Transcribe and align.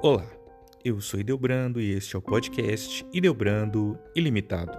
Olá, 0.00 0.24
eu 0.84 1.00
sou 1.00 1.18
Ideobrando 1.18 1.80
e 1.80 1.90
este 1.90 2.14
é 2.14 2.18
o 2.20 2.22
podcast 2.22 3.04
Ideobrando 3.12 3.98
Ilimitado. 4.14 4.78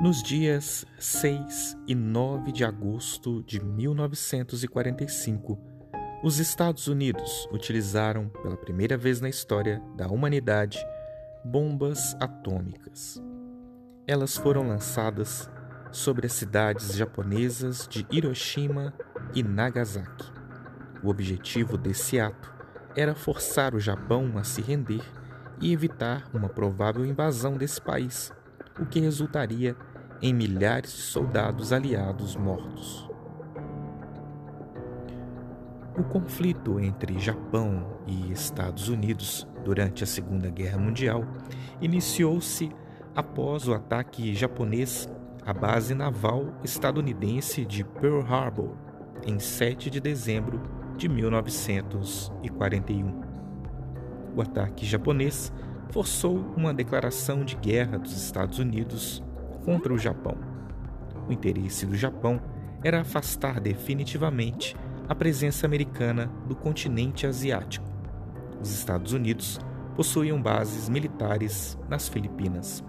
Nos 0.00 0.22
dias 0.22 0.86
6 1.00 1.76
e 1.88 1.96
9 1.96 2.52
de 2.52 2.64
agosto 2.64 3.42
de 3.42 3.58
1945, 3.60 5.58
os 6.22 6.38
Estados 6.38 6.86
Unidos 6.86 7.48
utilizaram 7.50 8.28
pela 8.28 8.56
primeira 8.56 8.96
vez 8.96 9.20
na 9.20 9.28
história 9.28 9.82
da 9.96 10.06
humanidade 10.06 10.78
bombas 11.44 12.14
atômicas. 12.20 13.20
Elas 14.06 14.36
foram 14.36 14.68
lançadas 14.68 15.50
sobre 15.96 16.26
as 16.26 16.32
cidades 16.34 16.94
japonesas 16.94 17.88
de 17.88 18.06
Hiroshima 18.10 18.92
e 19.34 19.42
Nagasaki. 19.42 20.30
O 21.02 21.08
objetivo 21.08 21.78
desse 21.78 22.20
ato 22.20 22.54
era 22.94 23.14
forçar 23.14 23.74
o 23.74 23.80
Japão 23.80 24.36
a 24.36 24.44
se 24.44 24.60
render 24.60 25.02
e 25.58 25.72
evitar 25.72 26.28
uma 26.34 26.50
provável 26.50 27.04
invasão 27.04 27.56
desse 27.56 27.80
país, 27.80 28.30
o 28.78 28.84
que 28.84 29.00
resultaria 29.00 29.74
em 30.20 30.34
milhares 30.34 30.92
de 30.92 31.00
soldados 31.00 31.72
aliados 31.72 32.36
mortos. 32.36 33.08
O 35.96 36.04
conflito 36.04 36.78
entre 36.78 37.18
Japão 37.18 38.02
e 38.06 38.30
Estados 38.30 38.90
Unidos 38.90 39.48
durante 39.64 40.04
a 40.04 40.06
Segunda 40.06 40.50
Guerra 40.50 40.76
Mundial 40.76 41.24
iniciou-se 41.80 42.70
após 43.14 43.66
o 43.66 43.72
ataque 43.72 44.34
japonês 44.34 45.08
a 45.46 45.54
base 45.54 45.94
naval 45.94 46.52
estadunidense 46.64 47.64
de 47.64 47.84
Pearl 47.84 48.20
Harbor 48.20 48.74
em 49.24 49.38
7 49.38 49.88
de 49.88 50.00
dezembro 50.00 50.60
de 50.96 51.08
1941. 51.08 53.22
O 54.34 54.42
ataque 54.42 54.84
japonês 54.84 55.52
forçou 55.90 56.38
uma 56.56 56.74
declaração 56.74 57.44
de 57.44 57.54
guerra 57.54 57.96
dos 57.96 58.16
Estados 58.16 58.58
Unidos 58.58 59.22
contra 59.64 59.94
o 59.94 59.98
Japão. 59.98 60.36
O 61.28 61.32
interesse 61.32 61.86
do 61.86 61.94
Japão 61.94 62.42
era 62.82 63.02
afastar 63.02 63.60
definitivamente 63.60 64.74
a 65.08 65.14
presença 65.14 65.64
americana 65.64 66.26
do 66.48 66.56
continente 66.56 67.24
asiático. 67.24 67.86
Os 68.60 68.72
Estados 68.72 69.12
Unidos 69.12 69.60
possuíam 69.94 70.42
bases 70.42 70.88
militares 70.88 71.78
nas 71.88 72.08
Filipinas. 72.08 72.82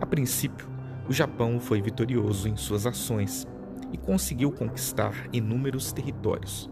A 0.00 0.06
princípio, 0.06 0.74
o 1.08 1.12
Japão 1.12 1.60
foi 1.60 1.80
vitorioso 1.80 2.48
em 2.48 2.56
suas 2.56 2.86
ações 2.86 3.46
e 3.92 3.96
conseguiu 3.96 4.50
conquistar 4.50 5.28
inúmeros 5.32 5.92
territórios, 5.92 6.68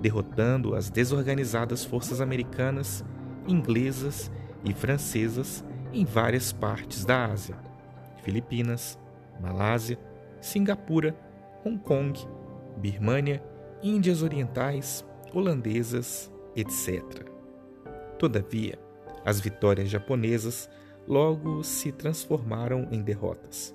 derrotando 0.00 0.74
as 0.74 0.90
desorganizadas 0.90 1.84
forças 1.84 2.20
americanas, 2.20 3.04
inglesas 3.46 4.30
e 4.64 4.74
francesas 4.74 5.64
em 5.92 6.04
várias 6.04 6.52
partes 6.52 7.04
da 7.04 7.26
Ásia: 7.26 7.56
Filipinas, 8.22 8.98
Malásia, 9.40 9.98
Singapura, 10.40 11.16
Hong 11.64 11.78
Kong, 11.78 12.18
Birmânia, 12.76 13.42
Índias 13.82 14.22
Orientais, 14.22 15.04
holandesas, 15.32 16.32
etc. 16.56 17.02
Todavia, 18.18 18.78
as 19.24 19.40
vitórias 19.40 19.88
japonesas 19.88 20.68
logo 21.06 21.62
se 21.62 21.92
transformaram 21.92 22.88
em 22.90 23.02
derrotas. 23.02 23.74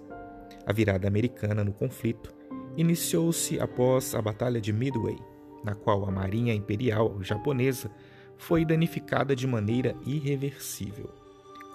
A 0.66 0.74
virada 0.74 1.08
americana 1.08 1.64
no 1.64 1.74
conflito 1.74 2.34
iniciou-se 2.78 3.60
após 3.60 4.16
a 4.16 4.22
Batalha 4.22 4.62
de 4.62 4.72
Midway, 4.72 5.18
na 5.64 5.76
qual 5.76 6.06
a 6.06 6.12
Marinha 6.12 6.54
Imperial 6.54 7.22
japonesa 7.22 7.92
foi 8.38 8.66
danificada 8.66 9.36
de 9.36 9.46
maneira 9.46 9.96
irreversível. 10.06 11.10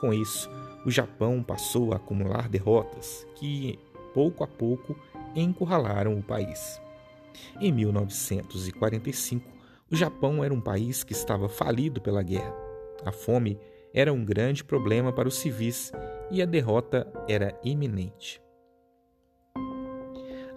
Com 0.00 0.12
isso, 0.12 0.50
o 0.84 0.90
Japão 0.90 1.42
passou 1.42 1.92
a 1.92 1.96
acumular 1.96 2.48
derrotas 2.48 3.26
que, 3.36 3.78
pouco 4.12 4.44
a 4.44 4.46
pouco, 4.46 4.96
encurralaram 5.34 6.18
o 6.18 6.22
país. 6.22 6.80
Em 7.60 7.72
1945, 7.72 9.48
o 9.90 9.96
Japão 9.96 10.42
era 10.42 10.52
um 10.52 10.60
país 10.60 11.04
que 11.04 11.12
estava 11.12 11.48
falido 11.48 12.00
pela 12.00 12.22
guerra. 12.22 12.54
A 13.04 13.12
fome 13.12 13.58
era 13.94 14.12
um 14.12 14.24
grande 14.24 14.64
problema 14.64 15.12
para 15.12 15.28
os 15.28 15.36
civis 15.36 15.92
e 16.30 16.42
a 16.42 16.46
derrota 16.46 17.10
era 17.28 17.58
iminente. 17.64 18.45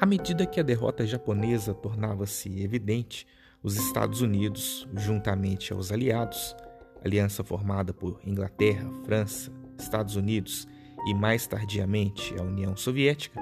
À 0.01 0.05
medida 0.05 0.45
que 0.45 0.61
a 0.61 0.63
derrota 0.63 1.05
japonesa 1.05 1.73
tornava-se 1.73 2.63
evidente, 2.63 3.27
os 3.61 3.75
Estados 3.75 4.21
Unidos, 4.21 4.87
juntamente 4.95 5.73
aos 5.73 5.91
aliados, 5.91 6.55
aliança 7.03 7.43
formada 7.43 7.93
por 7.93 8.21
Inglaterra, 8.25 8.89
França, 9.03 9.51
Estados 9.77 10.15
Unidos 10.15 10.65
e 11.05 11.13
mais 11.13 11.45
tardiamente 11.47 12.33
a 12.39 12.43
União 12.43 12.77
Soviética, 12.77 13.41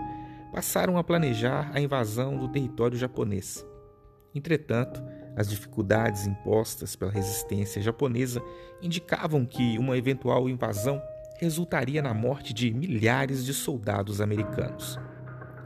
passaram 0.52 0.98
a 0.98 1.04
planejar 1.04 1.70
a 1.76 1.80
invasão 1.80 2.36
do 2.36 2.48
território 2.48 2.98
japonês. 2.98 3.64
Entretanto, 4.34 5.00
as 5.36 5.48
dificuldades 5.48 6.26
impostas 6.26 6.96
pela 6.96 7.12
resistência 7.12 7.80
japonesa 7.84 8.42
indicavam 8.82 9.46
que 9.46 9.78
uma 9.78 9.96
eventual 9.96 10.50
invasão 10.50 11.00
resultaria 11.40 12.02
na 12.02 12.16
morte 12.16 12.52
de 12.52 12.74
milhares 12.74 13.46
de 13.46 13.54
soldados 13.54 14.22
americanos. 14.22 15.00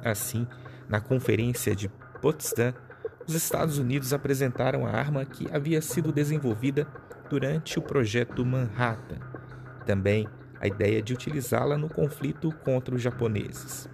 Assim, 0.04 0.46
na 0.92 1.00
Conferência 1.00 1.74
de 1.74 1.88
Potsdam, 2.22 2.74
os 3.26 3.34
Estados 3.34 3.78
Unidos 3.78 4.12
apresentaram 4.12 4.86
a 4.86 4.92
arma 4.92 5.24
que 5.24 5.48
havia 5.52 5.82
sido 5.82 6.12
desenvolvida 6.12 6.86
durante 7.30 7.80
o 7.80 7.82
Projeto 7.82 8.46
Manhattan, 8.46 9.20
também 9.86 10.28
a 10.60 10.68
ideia 10.68 11.02
de 11.02 11.14
utilizá-la 11.14 11.78
no 11.78 11.88
conflito 11.88 12.52
contra 12.66 12.94
os 12.94 13.02
japoneses. 13.02 13.90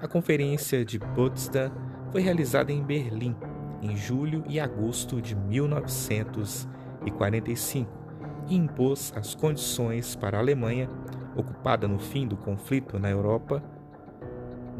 A 0.00 0.08
Conferência 0.08 0.84
de 0.84 0.98
Potsdam 0.98 1.70
foi 2.10 2.22
realizada 2.22 2.72
em 2.72 2.82
Berlim 2.82 3.36
em 3.80 3.96
julho 3.96 4.42
e 4.48 4.58
agosto 4.58 5.22
de 5.22 5.36
1945 5.36 8.02
e 8.48 8.56
impôs 8.56 9.12
as 9.14 9.32
condições 9.34 10.16
para 10.16 10.38
a 10.38 10.40
Alemanha, 10.40 10.90
ocupada 11.36 11.86
no 11.88 11.98
fim 11.98 12.26
do 12.26 12.36
conflito 12.36 12.98
na 12.98 13.10
Europa, 13.10 13.62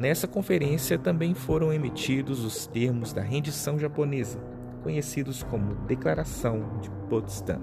Nessa 0.03 0.27
conferência 0.27 0.99
também 0.99 1.33
foram 1.33 1.73
emitidos 1.73 2.45
os 2.45 2.67
termos 2.67 3.13
da 3.13 3.23
rendição 3.23 3.79
japonesa, 3.79 4.41
conhecidos 4.83 5.45
como 5.45 5.77
Declaração 5.87 6.81
de 6.81 6.91
Potsdam. 7.09 7.63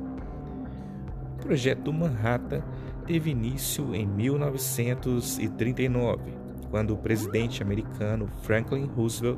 O 1.34 1.38
projeto 1.42 1.92
Manhattan 1.92 2.64
teve 3.06 3.32
início 3.32 3.94
em 3.94 4.08
1939, 4.08 6.34
quando 6.72 6.94
o 6.94 6.98
presidente 6.98 7.62
americano 7.62 8.30
Franklin 8.44 8.86
Roosevelt 8.86 9.38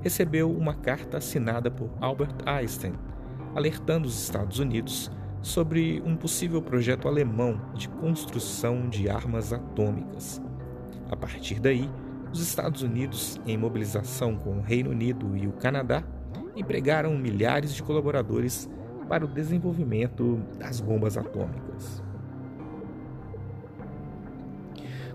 recebeu 0.00 0.50
uma 0.50 0.72
carta 0.72 1.18
assinada 1.18 1.70
por 1.70 1.90
Albert 2.00 2.36
Einstein, 2.46 2.94
alertando 3.54 4.08
os 4.08 4.18
Estados 4.18 4.58
Unidos 4.58 5.12
sobre 5.42 6.02
um 6.06 6.16
possível 6.16 6.62
projeto 6.62 7.06
alemão 7.06 7.60
de 7.74 7.86
construção 7.86 8.88
de 8.88 9.10
armas 9.10 9.52
atômicas. 9.52 10.40
A 11.10 11.16
partir 11.16 11.60
daí, 11.60 11.86
os 12.32 12.40
Estados 12.40 12.82
Unidos, 12.82 13.40
em 13.46 13.56
mobilização 13.56 14.36
com 14.36 14.58
o 14.58 14.60
Reino 14.60 14.90
Unido 14.90 15.36
e 15.36 15.48
o 15.48 15.52
Canadá, 15.52 16.04
empregaram 16.54 17.16
milhares 17.16 17.74
de 17.74 17.82
colaboradores 17.82 18.70
para 19.08 19.24
o 19.24 19.28
desenvolvimento 19.28 20.36
das 20.58 20.78
bombas 20.80 21.16
atômicas. 21.16 22.04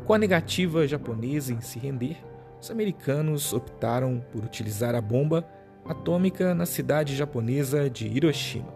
Com 0.04 0.14
a 0.14 0.18
negativa 0.18 0.86
japonesa 0.86 1.54
em 1.54 1.62
se 1.62 1.80
render, 1.80 2.18
os 2.62 2.70
americanos 2.70 3.54
optaram 3.54 4.22
por 4.32 4.44
utilizar 4.44 4.94
a 4.94 5.02
bomba 5.02 5.48
atômica 5.86 6.54
na 6.54 6.66
cidade 6.66 7.16
japonesa 7.16 7.90
de 7.90 8.06
Hiroshima. 8.08 8.76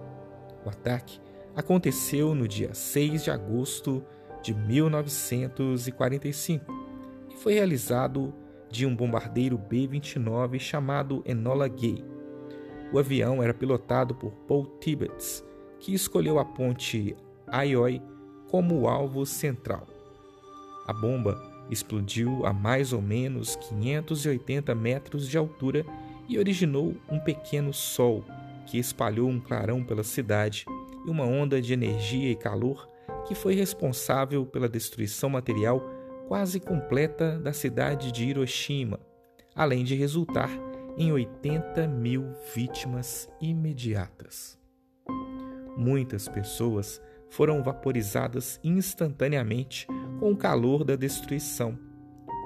O 0.65 0.69
ataque 0.69 1.19
aconteceu 1.55 2.33
no 2.33 2.47
dia 2.47 2.73
6 2.73 3.25
de 3.25 3.31
agosto 3.31 4.01
de 4.41 4.53
1945 4.53 6.88
foi 7.39 7.53
realizado 7.53 8.33
de 8.69 8.85
um 8.85 8.93
bombardeiro 8.93 9.57
B-29 9.57 10.59
chamado 10.59 11.23
Enola 11.25 11.69
Gay. 11.69 12.03
O 12.91 12.99
avião 12.99 13.41
era 13.41 13.53
pilotado 13.53 14.13
por 14.13 14.31
Paul 14.45 14.65
Tibbets, 14.79 15.43
que 15.79 15.93
escolheu 15.93 16.37
a 16.37 16.43
ponte 16.43 17.15
Aioi 17.47 18.01
como 18.49 18.89
alvo 18.89 19.25
central. 19.25 19.87
A 20.85 20.91
bomba 20.91 21.41
explodiu 21.71 22.45
a 22.45 22.51
mais 22.51 22.91
ou 22.91 23.01
menos 23.01 23.55
580 23.55 24.75
metros 24.75 25.27
de 25.27 25.37
altura 25.37 25.85
e 26.27 26.37
originou 26.37 26.93
um 27.09 27.19
pequeno 27.19 27.71
sol 27.71 28.25
que 28.65 28.77
espalhou 28.77 29.29
um 29.29 29.39
clarão 29.39 29.81
pela 29.81 30.03
cidade 30.03 30.65
e 31.05 31.09
uma 31.09 31.23
onda 31.23 31.61
de 31.61 31.71
energia 31.71 32.29
e 32.31 32.35
calor 32.35 32.89
que 33.25 33.33
foi 33.33 33.55
responsável 33.55 34.45
pela 34.45 34.67
destruição 34.67 35.29
material 35.29 35.98
quase 36.29 36.59
completa 36.59 37.39
da 37.39 37.51
cidade 37.51 38.11
de 38.11 38.23
Hiroshima, 38.23 38.99
além 39.55 39.83
de 39.83 39.95
resultar 39.95 40.51
em 40.95 41.11
80 41.11 41.87
mil 41.87 42.23
vítimas 42.53 43.27
imediatas. 43.41 44.55
Muitas 45.75 46.29
pessoas 46.29 47.01
foram 47.31 47.63
vaporizadas 47.63 48.59
instantaneamente 48.63 49.87
com 50.19 50.31
o 50.31 50.37
calor 50.37 50.83
da 50.83 50.95
destruição. 50.95 51.75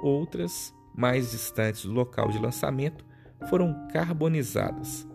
Outras, 0.02 0.74
mais 0.96 1.32
distantes 1.32 1.84
do 1.84 1.92
local 1.92 2.30
de 2.30 2.40
lançamento, 2.40 3.06
foram 3.50 3.90
carbonizadas. 3.90 5.06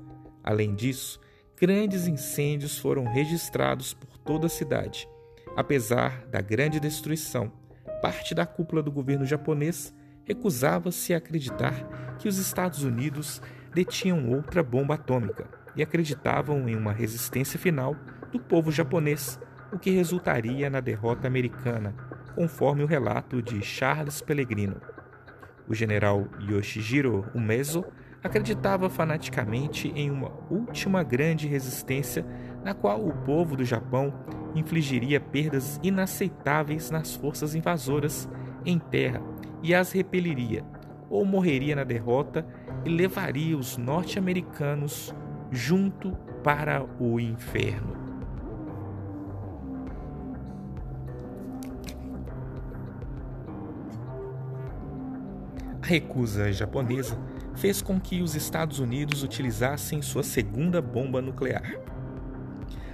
Além 0.45 0.75
disso, 0.75 1.19
grandes 1.59 2.07
incêndios 2.07 2.77
foram 2.77 3.05
registrados 3.05 3.95
por 3.95 4.19
toda 4.19 4.45
a 4.47 4.51
cidade. 4.51 5.09
Apesar 5.57 6.27
da 6.27 6.43
grande 6.43 6.79
destruição, 6.79 7.51
parte 8.01 8.35
da 8.35 8.47
cúpula 8.47 8.83
do 8.83 8.91
governo 8.91 9.25
japonês 9.25 9.95
recusava-se 10.25 11.15
a 11.15 11.19
acreditar 11.19 12.17
que 12.19 12.29
os 12.29 12.39
Estados 12.39 12.83
Unidos 12.83 13.41
detinham 13.75 14.31
outra 14.31 14.63
bomba 14.63 14.95
atômica 14.95 15.47
e 15.75 15.83
acreditavam 15.83 16.69
em 16.69 16.77
uma 16.77 16.93
resistência 16.93 17.59
final 17.59 17.97
do 18.31 18.39
povo 18.39 18.71
japonês, 18.71 19.41
o 19.73 19.79
que 19.79 19.91
resultaria 19.91 20.69
na 20.69 20.81
derrota 20.81 21.27
americana, 21.27 21.95
conforme 22.35 22.83
o 22.83 22.87
relato 22.87 23.41
de 23.43 23.63
Charles 23.63 24.21
Pellegrino. 24.21 24.81
O 25.67 25.75
general 25.75 26.27
Yoshijiro 26.41 27.27
Umezo 27.35 27.85
acreditava 28.23 28.91
fanaticamente 28.91 29.89
em 29.95 30.11
uma 30.11 30.33
última 30.51 31.03
grande 31.03 31.47
resistência 31.47 32.25
na 32.69 32.75
qual 32.75 33.03
o 33.03 33.15
povo 33.25 33.57
do 33.57 33.65
Japão 33.65 34.13
infligiria 34.55 35.19
perdas 35.19 35.81
inaceitáveis 35.83 36.91
nas 36.91 37.15
forças 37.15 37.55
invasoras 37.55 38.29
em 38.63 38.79
terra 38.79 39.23
e 39.63 39.75
as 39.75 39.91
repeliria, 39.91 40.63
ou 41.09 41.25
morreria 41.25 41.75
na 41.75 41.83
derrota 41.83 42.47
e 42.85 42.91
levaria 42.91 43.57
os 43.57 43.79
norte-americanos 43.79 45.15
junto 45.51 46.13
para 46.45 46.85
o 47.01 47.19
inferno. 47.19 47.97
A 55.81 55.87
recusa 55.87 56.53
japonesa 56.53 57.19
fez 57.55 57.81
com 57.81 57.99
que 57.99 58.21
os 58.21 58.35
Estados 58.35 58.79
Unidos 58.79 59.23
utilizassem 59.23 60.03
sua 60.03 60.23
segunda 60.23 60.83
bomba 60.83 61.23
nuclear. 61.23 61.98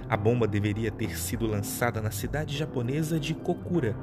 A 0.07 0.15
bomba 0.15 0.47
deveria 0.47 0.91
ter 0.91 1.17
sido 1.17 1.47
lançada 1.47 2.01
na 2.01 2.11
cidade 2.11 2.55
japonesa 2.55 3.19
de 3.19 3.33
Kokura. 3.33 3.95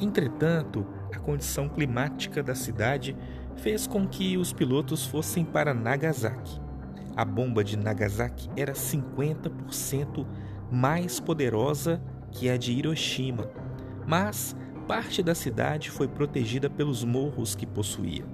Entretanto, 0.00 0.84
a 1.14 1.18
condição 1.18 1.68
climática 1.68 2.42
da 2.42 2.54
cidade 2.54 3.16
fez 3.56 3.86
com 3.86 4.06
que 4.06 4.36
os 4.36 4.52
pilotos 4.52 5.06
fossem 5.06 5.44
para 5.44 5.72
Nagasaki. 5.72 6.60
A 7.16 7.24
bomba 7.24 7.64
de 7.64 7.76
Nagasaki 7.76 8.50
era 8.56 8.72
50% 8.72 10.26
mais 10.70 11.20
poderosa 11.20 12.02
que 12.30 12.50
a 12.50 12.56
de 12.56 12.72
Hiroshima, 12.72 13.48
mas 14.06 14.54
parte 14.86 15.22
da 15.22 15.34
cidade 15.34 15.90
foi 15.90 16.08
protegida 16.08 16.68
pelos 16.68 17.04
morros 17.04 17.54
que 17.54 17.64
possuía. 17.64 18.24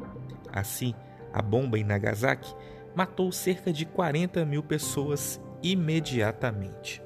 Assim, 0.53 0.95
a 1.33 1.41
bomba 1.41 1.79
em 1.79 1.85
Nagasaki 1.85 2.55
matou 2.95 3.31
cerca 3.31 3.73
de 3.73 3.87
40 3.87 4.45
mil 4.45 4.63
pessoas 4.63 5.41
imediatamente. 5.63 7.03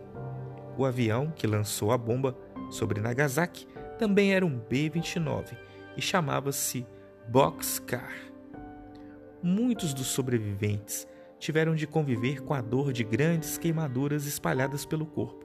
O 0.76 0.84
avião 0.84 1.32
que 1.34 1.46
lançou 1.46 1.92
a 1.92 1.98
bomba 1.98 2.36
sobre 2.70 3.00
Nagasaki 3.00 3.66
também 3.98 4.34
era 4.34 4.44
um 4.44 4.58
B-29 4.58 5.56
e 5.96 6.02
chamava-se 6.02 6.86
Boxcar. 7.28 8.12
Muitos 9.42 9.94
dos 9.94 10.06
sobreviventes 10.06 11.06
tiveram 11.38 11.74
de 11.74 11.86
conviver 11.86 12.42
com 12.42 12.54
a 12.54 12.60
dor 12.60 12.92
de 12.92 13.04
grandes 13.04 13.58
queimaduras 13.58 14.26
espalhadas 14.26 14.84
pelo 14.84 15.06
corpo. 15.06 15.44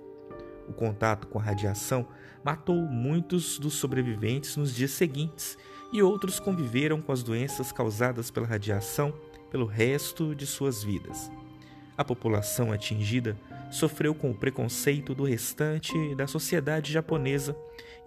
O 0.68 0.74
contato 0.74 1.28
com 1.28 1.40
a 1.40 1.42
radiação 1.42 2.08
matou 2.44 2.76
muitos 2.76 3.60
dos 3.60 3.74
sobreviventes 3.74 4.56
nos 4.56 4.74
dias 4.74 4.92
seguintes 4.92 5.58
e 5.92 6.02
outros 6.02 6.40
conviveram 6.40 7.02
com 7.02 7.12
as 7.12 7.22
doenças 7.24 7.72
causadas 7.72 8.32
pela 8.32 8.48
radiação 8.48 9.14
pelo 9.50 9.66
resto 9.66 10.34
de 10.34 10.48
suas 10.48 10.84
vidas. 10.84 11.30
A 12.02 12.04
população 12.04 12.72
atingida 12.72 13.38
sofreu 13.70 14.16
com 14.16 14.32
o 14.32 14.36
preconceito 14.36 15.14
do 15.14 15.24
restante 15.24 16.16
da 16.16 16.26
sociedade 16.26 16.92
japonesa 16.92 17.56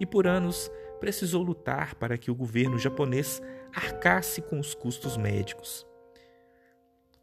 e 0.01 0.05
por 0.05 0.27
anos 0.27 0.69
precisou 0.99 1.41
lutar 1.41 1.95
para 1.95 2.17
que 2.17 2.29
o 2.29 2.35
governo 2.35 2.77
japonês 2.77 3.41
arcasse 3.73 4.41
com 4.41 4.59
os 4.59 4.75
custos 4.75 5.15
médicos. 5.15 5.87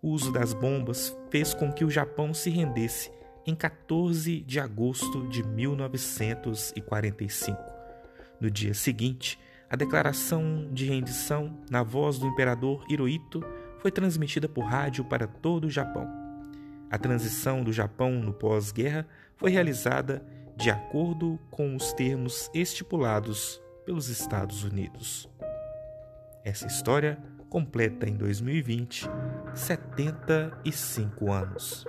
O 0.00 0.08
uso 0.08 0.32
das 0.32 0.54
bombas 0.54 1.14
fez 1.28 1.52
com 1.52 1.70
que 1.70 1.84
o 1.84 1.90
Japão 1.90 2.32
se 2.32 2.48
rendesse 2.48 3.12
em 3.46 3.54
14 3.54 4.40
de 4.40 4.58
agosto 4.58 5.28
de 5.28 5.42
1945. 5.42 7.60
No 8.40 8.50
dia 8.50 8.72
seguinte, 8.72 9.38
a 9.68 9.76
declaração 9.76 10.70
de 10.72 10.86
rendição, 10.86 11.60
na 11.70 11.82
voz 11.82 12.18
do 12.18 12.26
imperador 12.26 12.82
Hirohito, 12.88 13.44
foi 13.78 13.90
transmitida 13.90 14.48
por 14.48 14.64
rádio 14.64 15.04
para 15.04 15.26
todo 15.26 15.66
o 15.66 15.70
Japão. 15.70 16.21
A 16.92 16.98
transição 16.98 17.64
do 17.64 17.72
Japão 17.72 18.12
no 18.12 18.34
pós-guerra 18.34 19.06
foi 19.34 19.50
realizada 19.50 20.22
de 20.54 20.70
acordo 20.70 21.38
com 21.50 21.74
os 21.74 21.90
termos 21.94 22.50
estipulados 22.52 23.62
pelos 23.86 24.10
Estados 24.10 24.62
Unidos. 24.62 25.26
Essa 26.44 26.66
história 26.66 27.18
completa 27.48 28.06
em 28.06 28.14
2020 28.14 29.08
75 29.54 31.32
anos. 31.32 31.86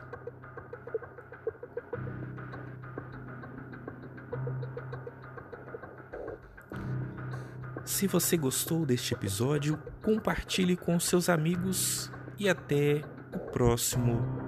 Se 7.84 8.08
você 8.08 8.38
gostou 8.38 8.86
deste 8.86 9.14
episódio, 9.14 9.78
compartilhe 10.02 10.78
com 10.78 10.98
seus 10.98 11.28
amigos 11.28 12.10
e 12.40 12.48
até 12.48 13.02
o 13.36 13.40
próximo 13.52 14.43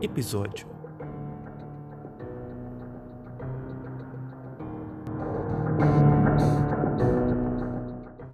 episódio. 0.00 0.69